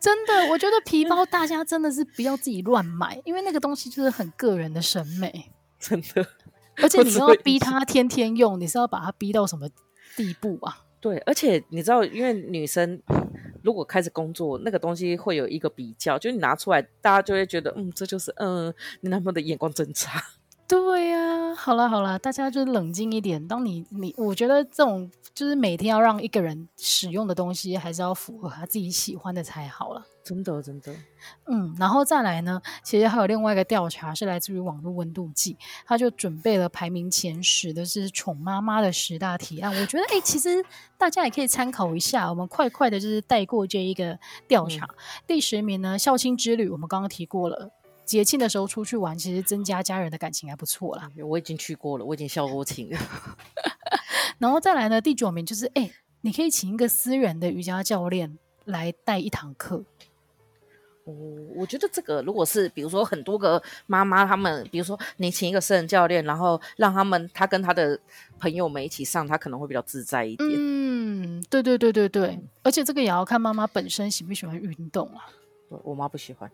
[0.00, 5.52] 真的，我觉得皮包大家真的是不要自己乱买，因为那个东西就是很个人的审美。
[5.78, 6.26] 真的，
[6.76, 9.68] 而且你要逼他天天用，你是要把他逼到什么
[10.16, 10.84] 地步啊？
[11.00, 13.00] 对，而且你知道，因为女生
[13.62, 20.20] 如果开始工作，那个东西会有一个比较，就你拿出来，大家就会觉得，嗯，这就是，嗯，你男朋友的眼光真差。
[20.68, 23.48] 对呀、啊，好了好了，大家就冷静一点。
[23.48, 30.04] 当你你，我觉得这种就是每天要让一个人使用的东西，还是要符合他自己喜欢的才好了。
[30.22, 30.94] 真的真的，
[31.46, 39.74] 嗯，然后再来呢，其实还有另外一个调查是来自于网络温度计，他就准备了排名前十的是宠妈妈的十大提案。
[39.74, 40.62] 我觉得哎，其实
[40.98, 42.28] 大家也可以参考一下。
[42.28, 44.84] 我们快快的就是带过这一个调查。
[44.84, 44.94] 嗯、
[45.26, 47.70] 第十名呢，孝亲之旅，我们刚刚提过了。
[48.08, 51.10] 节庆的时候出去玩，其实增加家人的感情还不错啦。
[51.22, 52.98] 我已经去过了，我已经笑过亲了。
[54.38, 55.92] 然后再来呢，第九名就是，哎、欸，
[56.22, 59.84] 你可以请一个私人的瑜伽教练来带一堂课。
[61.04, 61.12] 哦，
[61.54, 67.98] 我觉得这个如果是比如说很多个妈妈，他们比如说你请一个私人教练，然后让他们他跟他的
[68.38, 70.48] 朋友们一起上，他可能会比较自在一点。
[70.50, 75.26] 嗯，对对对对对，而且这个也要看妈妈本身喜不喜欢运动啊。
[75.82, 76.50] 我妈不喜欢。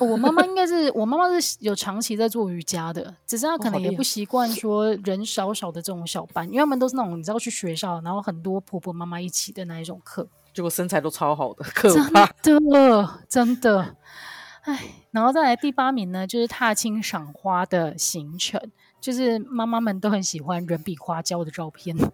[0.00, 13.96] 我妈妈应该是我妈妈是有长期在做瑜伽的，只是她可能也不习惯说人少少的这种小班，因为他们都是那种你知道去学校，然后很多婆婆妈妈一起的那一种课，结果身材都超好的， 可怕，真的真的，
[14.62, 18.60] 哎，然后再来第八名呢，就是踏青赏花的行程，
[19.00, 21.96] 就是妈妈们都很喜欢人比花娇的照片。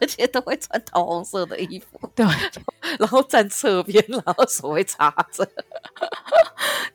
[0.00, 2.24] 而且都会穿桃红色的衣服，对，
[2.98, 5.46] 然后站侧边，然后手会插着，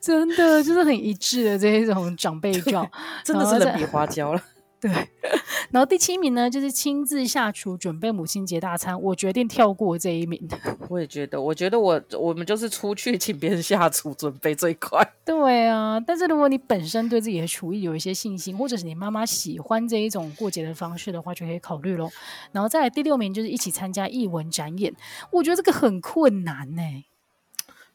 [0.00, 2.88] 真的就是很一致的这一种长辈照，
[3.24, 4.42] 真的是人比花娇了。
[4.80, 4.90] 对，
[5.70, 9.00] 然后第七名呢，就是亲自下厨准备母亲节大餐。
[9.02, 10.40] 我决定跳过这一名。
[10.88, 15.04] 我也觉得，我觉得我我们就是出去请别人下厨准备最快。
[15.24, 22.10] 对啊，但是如果你本身对自己的厨艺有一些信心，或者是你妈妈喜欢这一种过节的方式的话，就可以考虑咯。
[22.52, 24.94] 然后再来第六名，就是一起参加艺文展演。
[25.32, 27.04] 我觉得这个很困难呢、欸。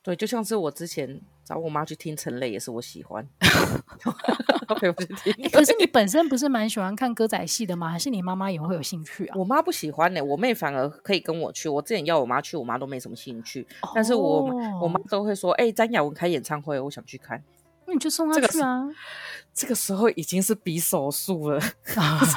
[0.04, 3.26] 对，就像是我之前找我妈去听陈磊，也是我喜欢
[4.78, 5.50] 陪我去听。
[5.50, 7.90] 可是你本身不是蛮喜欢看歌仔戏的吗？
[7.90, 9.36] 还是你妈妈也会有兴趣啊？
[9.38, 11.70] 我妈不喜欢呢、欸，我妹反而可以跟我去。
[11.70, 13.66] 我之前要我妈去，我妈都没什么兴趣。
[13.82, 17.42] 哦、但是我我妈都会说：“哎、欸，詹雅文开演唱会，我想去看。”
[17.86, 18.88] 那你就送他去啊。
[19.54, 21.60] 这个时候已经是比手速了，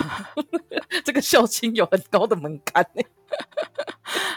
[1.03, 3.03] 这个孝亲有很高的门槛呢。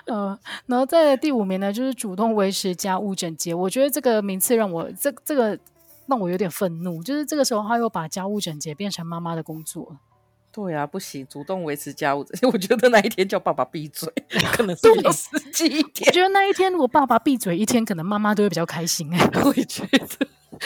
[0.06, 3.54] 嗯， 然后在第五名呢，就是主动维持家务整洁。
[3.54, 5.60] 我觉得这个名次让我这这个
[6.08, 9.98] 让我有点愤怒，就是这个时候他又把家务整洁变成妈妈的工作。
[10.52, 12.26] 对啊，不行，主动维持家务。
[12.52, 14.10] 我觉得那一天叫爸爸闭嘴，
[14.54, 16.08] 可能是比较实际一点。
[16.08, 19.30] 我觉得那一天如果爸爸闭嘴一天，可能妈妈都会比较开心哎。
[19.44, 20.08] 我也觉得。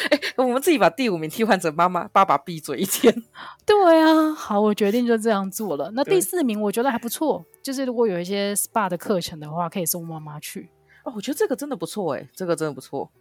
[0.10, 3.14] 哎，我们自己把第五名替换成妈妈爸爸闭嘴一天。
[3.66, 5.92] 对啊，好，我决定就这样做了。
[5.94, 10.70] 那第四名我觉得还不错，就是如果有一些 SPA 的课程的话，可以送妈妈去。
[11.04, 13.12] 哦，我觉得这个真的不错哎，这个真的不错。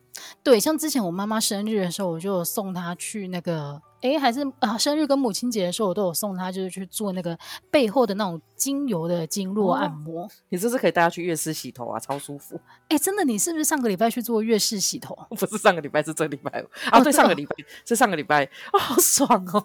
[0.42, 3.80] 对，像之前我妈妈生日的时候，我就有送她去那个。
[4.02, 7.38] 哎，还是啊，生日跟母亲节的时候，我都有送她，就是去做那个
[7.70, 10.24] 背后的那种精油的经络按摩。
[10.24, 12.60] 哦、你这是可以带她去月式洗头啊，超舒服。
[12.88, 15.16] 哎，真的，你是不是上个礼拜去做月式洗头？
[15.30, 17.54] 不是上个礼拜，是这个礼拜啊，对，上个礼拜
[17.86, 19.64] 是上个礼拜，哦，好爽哦。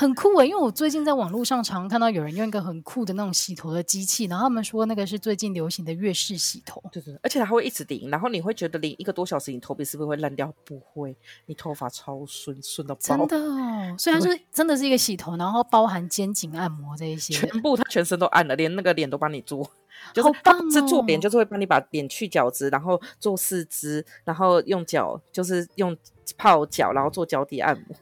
[0.00, 10.54] 很酷诶，因为我最近在网络上常看到有人用一个很酷的那种洗头的机器，然后他们说那个是最近流行的月式洗头，对对，而且它会一直淋，然后你会觉得淋一个多小时，你头皮是不是会烂掉？
[10.64, 13.00] 不会，你头发超顺，顺到爆。
[13.00, 19.68] 真的哦，所以它是真的是一个洗头，然后包含肩颈按摩这一些，全部它全身都按了，连那个脸都帮你做，
[20.14, 25.96] 就是好棒哦，是做脸就是会帮你把脸去角质，然后做四肢，然后用脚就是用
[26.36, 27.96] 泡脚，然后做脚底按摩。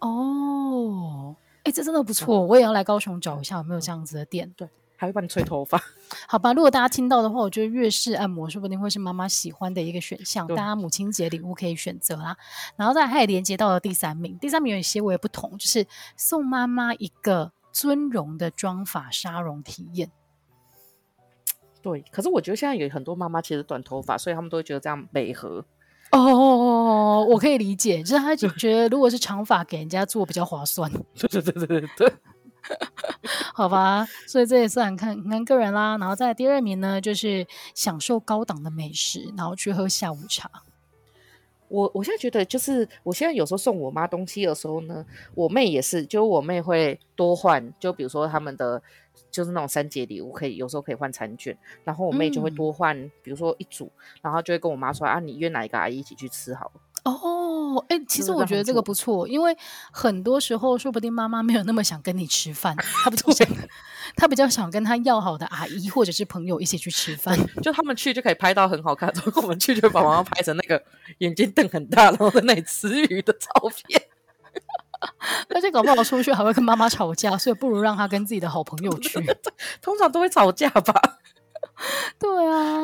[0.00, 4.52] 哦，哎，这真的不错，我也要来高雄找一下有没有这样子的店。
[4.56, 5.80] 对，还会帮你吹头发。
[6.28, 12.36] 好吧，如果大家听到的话，我觉得月式按摩说不定会是妈妈喜欢的一个选项，大家母亲节礼物可以选择啦。
[12.76, 20.10] 然后再还连接到了第三名，第三名有些我也不同，就是送妈妈一个尊荣的妆发沙龙体验。
[21.82, 25.64] 对，可是我觉得现在有很多妈妈其实短头发，所以他们都会觉得这样美合。
[26.12, 30.90] 哦，我可以理解，就是他就 觉得如果是长发给人家做比较划算。
[31.14, 32.12] 对对对对对，
[33.54, 35.96] 好吧，所以这也是很看看个人啦。
[35.98, 40.50] 然后在第二名呢，就是享受高档的美食，然后去喝下午茶。
[41.68, 48.82] 我我现在觉得，就是我现在有时候送我妈东西的时候呢，我妹也是，就我妹会多换，就比如说他们的
[49.30, 53.90] 就是那种三节礼物，可以有时候可以换餐券，然后我妹就会多换，嗯、比如说一组，
[54.22, 56.80] 然后就会跟我妈说啊，你约哪一个阿姨一起去吃好了。
[57.04, 59.56] 哦，哎、欸，其实我觉得这个不错，因为
[59.92, 63.46] 很多时候说不定妈妈没有那么想跟你吃饭，她不 想，
[64.16, 70.82] 她比较想跟她要好的阿姨或者是朋友一起去吃饭， 就他们去就可以拍到很好看，如果我们去就把妈妈拍成那个
[71.18, 73.48] 眼睛瞪很大，然后在那里吃鱼的照
[73.86, 74.02] 片，
[75.54, 79.18] 而且搞不好出去还会跟妈妈吵架，所以不如让他跟自己的好朋友 去，
[79.80, 81.18] 通常都会吵架吧。
[82.18, 82.80] 对啊，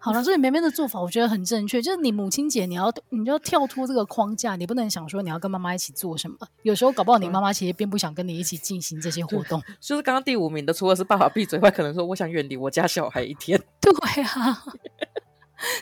[0.00, 9.60] 好了，所以梅梅的做法我觉得很正确，就是你母亲节你要你就要跳脱这个框架，你不能想说你要跟妈妈一起做什么，有时候搞不好你妈妈其实并不想跟你一起进行这些活动。
[9.60, 13.60] 就，就是刚刚第五名的，除了是爸爸闭嘴外，可能说我想远离我家小孩一天。
[13.80, 14.64] 对啊，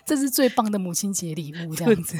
[0.04, 2.16] 这是最棒的母亲节礼物，这样子。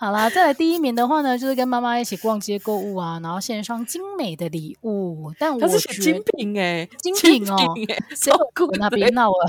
[0.00, 5.32] 好啦，再来第一名的话呢，就是跟妈妈一起逛街购物啊，然后献上精美的礼物。
[5.36, 7.56] 但我是精品哎、欸，精品哦，
[8.14, 9.46] 谁有哭那别闹了。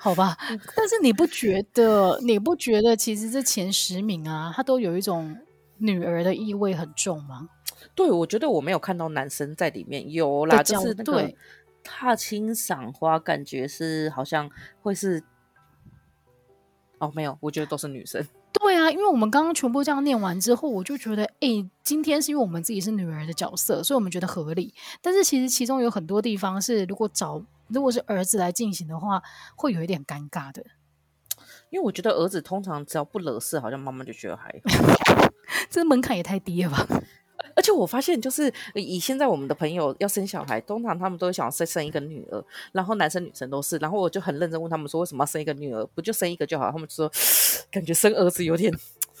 [0.00, 0.36] 好吧，
[0.74, 2.18] 但是你不觉得？
[2.20, 5.38] 你不觉得其实这前十名啊，它都有一种
[5.78, 7.48] 女儿的意味很重吗？
[7.94, 11.32] 对，我觉得我没有看到男生在里面有啦，就是那个
[11.84, 14.50] 踏青赏花，感觉是好像
[14.82, 15.22] 会是。
[17.04, 18.26] 哦，没有，我觉得都是女生。
[18.52, 24.72] 对啊，因为我们刚刚全部这样念完之后，我就觉得，哎，今天是因为我们自己是女儿的角色，所以我们觉得合理。
[25.02, 29.22] 但是其实其中有很多地方是，如果找如果是儿子来进行的话，
[29.56, 30.64] 会有一点尴尬的。
[31.70, 35.28] 因为我觉得儿子通常只要不惹事，好像妈妈就觉得还好。
[35.68, 36.86] 这个门槛也太低了吧。
[37.56, 43.76] 而且我发现，就是以现在我们的朋友要生小孩，通常他们都想要再生一个女儿，然后男生女生都是。
[43.78, 45.84] 然后我就很认真问他们说，为什么要生一个女儿？
[45.94, 46.70] 不就生一个就好？
[46.70, 47.10] 他们就说，
[47.70, 48.72] 感觉生儿子有点，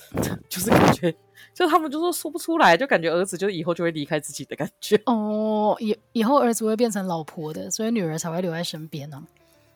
[0.48, 1.14] 就是感觉，
[1.52, 5.00] 就他们就说说不出来，就感觉儿子就以后就会离开自己的感觉。
[5.06, 9.22] 哦，以以后儿子会变成老婆的，所以女儿才会留在身边呢、啊。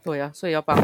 [0.03, 0.77] 对呀、啊，所以要帮。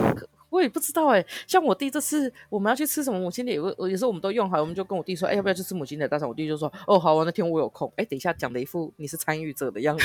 [0.54, 6.28] 我也不知道哎、欸，像我弟这次我们要去吃什么母亲节，有有时候我们都用好，我们就跟我弟说，哎、欸，要不要去吃母亲节大餐？
[6.28, 7.88] 我弟就说，哦，好啊，那天我有空。
[7.96, 10.04] 哎、欸，等一下讲的一副你是参与者的样子。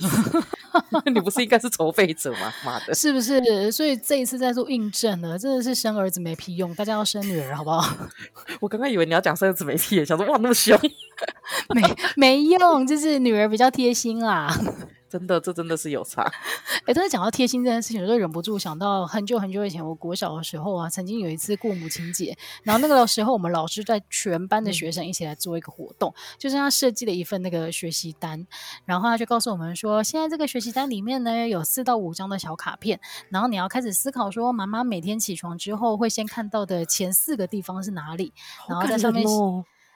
[1.05, 2.51] 你不是应该是筹备者吗？
[2.65, 3.71] 妈的，是不是？
[3.71, 7.95] 所以这一次在做印证了，真的是生儿子没屁用，大家要生女儿，好不好？
[8.59, 10.77] 我刚刚以为你要讲生儿子没屁，想说哇那么凶，
[11.75, 11.81] 没
[12.15, 14.51] 没用，就是女儿比较贴心啦。
[15.09, 16.21] 真的，这真的是有差。
[16.85, 28.45] 哎，但是讲到贴心这件事情，我就忍不住想到很久很久以前，我国小的时候啊，曾经有一次过母亲节，然后那个时候我们老师带全班的学生一起来做一个活动，嗯、就是他设计了一份那个学习单，
[28.85, 32.99] 然后他就告诉我们说，现在这个学习单里面呢有四到五张的小卡片，
[33.29, 38.31] 然后你要开始思考说，妈妈每天起床之后会先看到的前四个地方是哪里，
[38.67, 39.25] 然后在上面。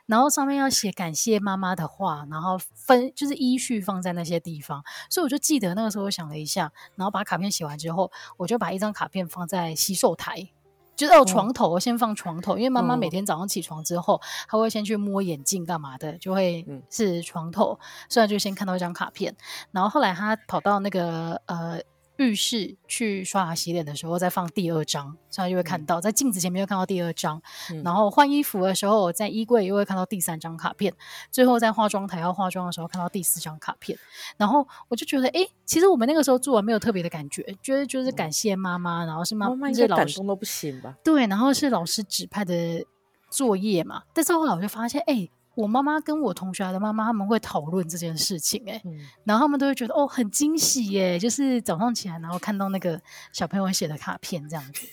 [0.05, 10.49] 然后上面要写感谢妈妈的话，然后分就是依序放在那些地方，所以我就记得那个时候我想了一下，然后把卡片写完之后，我就把一张卡片放在洗手台，
[10.95, 17.79] 就是哦床头，先放床头，因为妈妈每天早上起床之后，她会先去摸眼镜干嘛的，就会是床头，
[18.09, 19.35] 所以就先看到一张卡片，
[19.71, 21.79] 然后后来她跑到那个呃。
[22.17, 27.41] 浴室去刷牙洗脸的时候，再放第二张，所以就会看到、嗯、在镜子前面又看到第二张、
[27.71, 27.81] 嗯。
[27.83, 30.93] 然后换衣服的时候，在衣柜又会看到第三张卡片。
[31.31, 33.97] 最后在化妆台要化妆的时候，看到第四张卡片。
[34.37, 40.95] 然后我就觉得，哎，其实我们那个时候做完没有特别的感觉，觉得就是感谢妈妈，然后是妈妈，妈，妈老师感动都不行吧？
[41.03, 42.85] 对，然后是老师指派的
[43.29, 44.03] 作业嘛。
[44.13, 45.29] 但是后来我就发现，哎。
[45.55, 52.99] 我妈妈跟我同学的妈妈他们会讨论这件事情、欸，哎、嗯，然后他们都会觉得哦很惊喜耶，就是早上起来然后看到那个
[53.31, 54.87] 小朋友写的卡片这样子。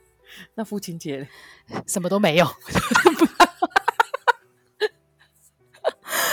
[0.54, 1.28] 那父亲节
[1.86, 2.46] 什么都没有，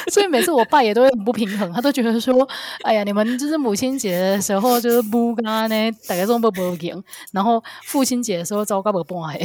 [0.08, 2.48] 所以每次我爸也都会很不平衡，他都觉得说，
[2.84, 7.04] 哎呀，你们就是母亲节的时候就是不干呢，大家都不不赢，
[7.34, 9.40] 然后父亲节的时候糟糕不半哎。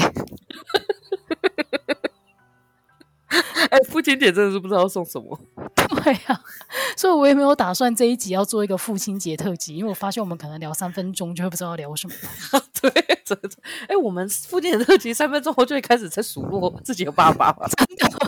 [3.71, 5.39] 哎，父亲节真的是不知道送什么。
[5.89, 6.41] 对呀、啊，
[6.97, 12.15] 所以我也没有打算这一集要做一个父亲节特辑，因为我发现我们可能聊三分钟就会不知道聊什么。
[12.81, 12.91] 对，
[13.25, 13.51] 真的。
[13.89, 17.67] 哎，我们父亲节特辑三分钟后就会开始在数落自己的爸爸嘛。
[17.77, 18.19] 真的，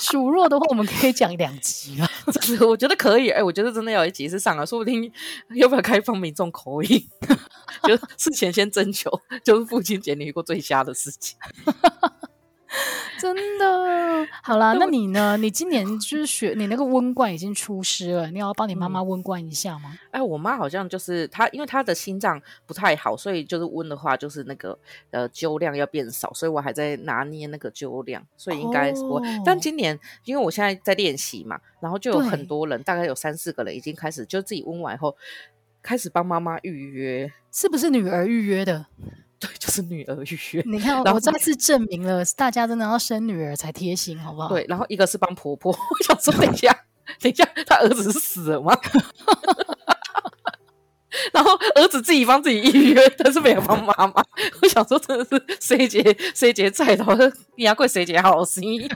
[0.00, 2.08] 数落的话我们可以讲两集啊。
[2.40, 3.30] 真的，我觉得可以。
[3.30, 5.10] 哎，我觉得真的要一集是上了，说不定
[5.54, 7.08] 要不要开放民众口音，
[7.84, 9.10] 就事前先征求，
[9.44, 11.36] 就是父亲节你遇过最瞎的事情。
[13.18, 15.36] 真的好啦，那你呢？
[15.36, 19.90] 你今 年就是学你那个温罐已经出师了，你要帮你妈妈温罐一下吗？
[19.92, 24.78] 嗯、哎，我妈好像就是她，因为她的心脏不太好，所以就是温的话，就是那个
[25.10, 29.20] 呃灸量要变少，所以我还在拿捏那个灸量，所以应该是我。
[29.44, 35.16] 但今年因为我现在在练习嘛，然后就有很多人，大概有三四个人已经开始就自己温完以后
[35.82, 38.86] 开始帮妈妈预约，是不是女儿预约的？
[39.40, 40.62] 对，就是女儿预约。
[40.66, 44.48] 你看，然后我再次证明了大家真的要生女儿才贴心，好不好？
[44.48, 46.72] 对，然后一个是帮婆婆， 我想说，等一下，
[47.20, 48.76] 等一下，他儿子是死了吗？
[51.32, 54.22] 然后儿子自己帮自己预约，但是没有帮妈妈。
[54.62, 58.88] 我想说，真的是谁姐谁姐在的，你要怪谁姐好心。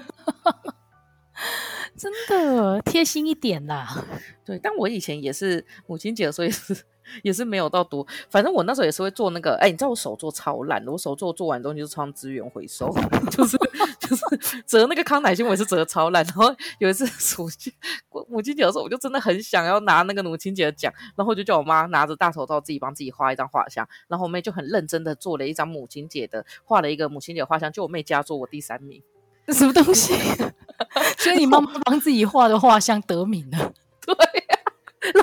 [1.96, 4.04] 真的贴心一点啦。
[4.44, 6.84] 对，但我以前也是母亲节，所以是。
[7.24, 12.94] 也是没有到多，反正我那时候也是会做那个，哎，你知道我手做超烂的，我手做做完东西就超资源回收，
[13.28, 13.58] 就是
[13.98, 16.24] 就是折那个康乃馨，我也是折超烂。
[16.24, 17.04] 然后有一次
[17.42, 17.72] 母亲
[18.28, 29.02] 母亲节的时候，我就真的很想要拿那个母亲节的奖，然后我就叫我妈拿着大头照自己帮自己画一张画像，然后我妹就很认真的做了一张母亲节的，画了一个母亲节画像，就我妹佳作我第三名，
[29.48, 30.14] 什么东西？
[31.18, 33.72] 所以你妈妈帮自己画的画像得名了？
[34.04, 34.66] 对呀、啊，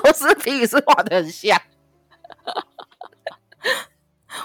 [0.02, 1.60] 螺丝皮也是画的很像。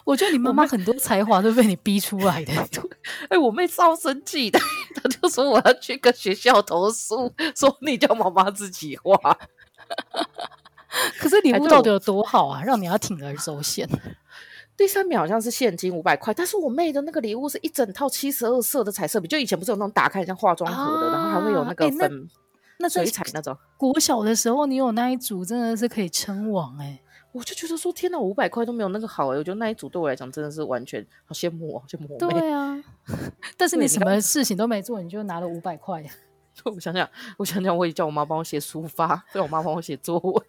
[0.03, 2.53] 我觉得你妈妈很多才华都被你逼出来的。
[3.29, 4.59] 哎，我妹超生气的，
[4.95, 9.15] 她就说我要去跟学校投诉，说你叫妈妈自己画。
[11.19, 13.87] 可是礼物到底有多好啊，让你要铤而走险？
[14.77, 22.29] 第三秒好像是现金五百块，但是我妹的那个礼物是一整套七十二色的彩色笔，就以前不是有那种打开像化妆盒的，啊，然后还会有那个粉，
[22.79, 23.57] 那水彩那种。
[23.77, 27.01] 国小的时候你有那一组，真的是可以称王哎，欸。
[27.31, 29.37] 我就觉得说，天哪，五百块都没有那个好哎！
[29.37, 32.39] 我觉得那一组对我来讲真的是完全好羡慕哦，羡慕我妹。
[32.39, 32.81] 对啊，
[33.57, 36.09] 但是你什么事情都没做，你就拿了五百块呀？
[36.63, 40.45] 我想想，我想想，我也叫我妈帮我写书法， 叫我妈帮我写作文。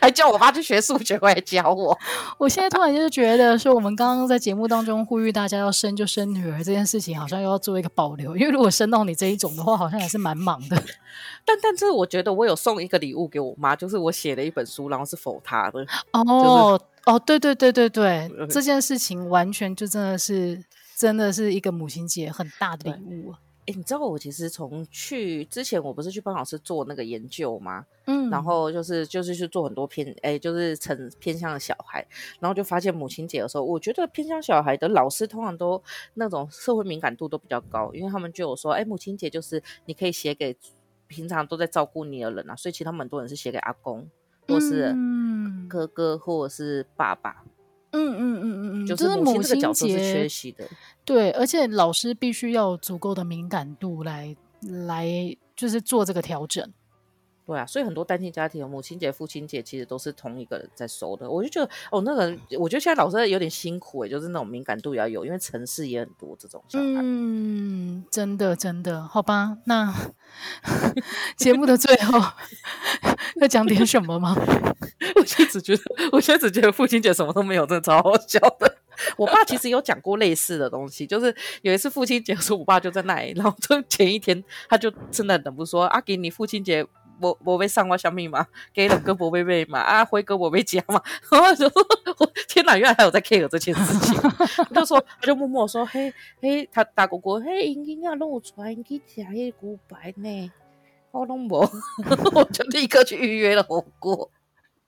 [0.00, 1.96] 还叫我妈去学数学，过来教我。
[2.38, 8.36] 我现在突然就是觉得，说我们刚刚在节目当中呼吁大家要生就生女儿这件事情，好像又要做一个保留。
[8.36, 10.82] 因为如果生到你这一种的话，好像也是蛮忙的。
[11.44, 15.80] 但但是我觉得我有送一个礼物给我妈，就是我写了一本书，然后是否她的。
[16.12, 20.62] 哦、就是、哦，对对对对对，这件事情完全就真的是
[20.96, 23.34] 真的是一个母亲节很大的礼物。
[23.66, 27.86] 哎，你知道我其实从去之前，我不是去帮老师做那个研究吗？
[28.06, 32.04] 嗯，然后就是就是去做很多偏哎，就是成偏向的小孩，
[32.40, 35.80] 然后就发现母亲节的时候，我觉得偏向小孩的老师通常都
[36.14, 40.56] 那种社会敏感度都比较高，因为他们就有说，哎，母亲节就是你可以写给
[41.06, 44.08] 平常都在照顾你的人啊，所以其实他们很多人是写给阿公，
[44.48, 44.92] 或是
[45.68, 47.44] 哥哥，或者是爸爸。
[47.44, 47.50] 嗯
[47.92, 50.64] 嗯嗯嗯嗯嗯，就是母亲这个角色是缺席的，
[51.04, 54.34] 对，而且老师必须要有足够的敏感度来
[54.86, 55.06] 来，
[55.54, 56.68] 就是做这个调整。
[57.44, 61.28] 对啊，所以很多单亲家庭，母亲节、父亲节其实都是同一个人在收的。
[61.28, 66.84] 我就觉得，哦，那个，我觉得现在老师有点辛苦诶，就是那种敏感度也要有，因为城市也很多这种小孩。
[67.02, 69.58] 嗯，真的真的，好吧。
[69.64, 69.92] 那
[71.36, 72.20] 节目的最后
[73.42, 74.36] 要讲点什么吗？
[75.16, 75.82] 我现在只觉得，
[76.12, 78.78] 我现在只觉得父亲节什么都没有，真的超好笑的。
[79.16, 86.86] 我爸其实有讲过类似的东西，就是有一次父亲节的时候，我爸就在那里，然后就前一天他就真的忍不住说：“阿、啊、给你父亲节。”
[87.20, 91.00] 我我被上过小密码，给了哥伯贝贝嘛，啊辉哥我被加嘛，
[91.30, 91.82] 然后就说
[92.18, 94.20] 我天哪，原来还有在 care 这件事情，
[94.74, 100.50] 就说他就默默说嘿嘿，他大哥哥嘿，应该要，让我传去吃迄个骨白呢，
[101.10, 101.60] 我拢无，
[102.34, 104.30] 我就立刻去预约了火锅。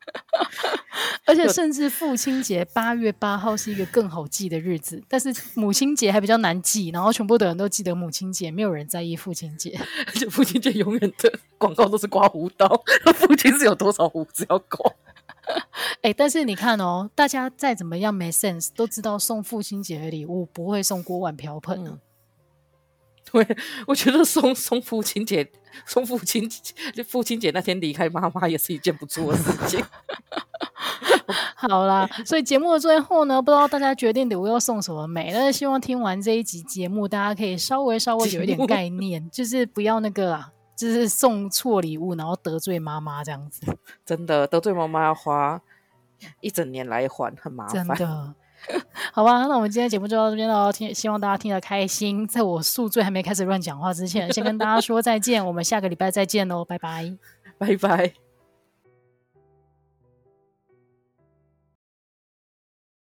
[1.26, 9.78] 而且甚至父亲节八月八号是一个更好记的日子，但是母亲节还比较难记，然后全部的人都记得母亲节，没有人在意父亲节。
[10.06, 12.68] 而且父亲节永远的广告都是刮胡刀，
[13.14, 14.92] 父亲是有多少胡子要刮？
[16.00, 21.84] 哎、欸，但是你看哦，大家再怎么样没 sense，都知道送父亲节的礼物不会送锅碗瓢盆。
[21.86, 21.98] 嗯
[23.34, 25.50] 对，我觉得送送父亲节，
[25.84, 29.84] 送父亲节，父亲节那天离开妈妈也是一件不错的事情。
[31.56, 35.32] 好啦，所以节目的最后呢，不知道大家决定礼物要送什么没？
[35.32, 43.62] 但是希望听完这一集节目，大家可以稍微稍微有一点概念，就是不要那个啊，就是送错礼物，然后得罪妈妈这样子。
[44.06, 45.60] 真的得罪妈妈要花
[46.40, 47.84] 一整年来还，很麻烦。
[47.84, 48.34] 真的。
[49.12, 50.72] 好吧，那我们今天节目就到这边喽。
[50.72, 52.26] 听，希望大家听得开心。
[52.26, 55.44] 在我宿醉还没开始乱讲话之前，先跟大家说再见。
[55.44, 57.16] 我们下个礼拜再见喽，拜拜，
[57.58, 58.23] 拜拜。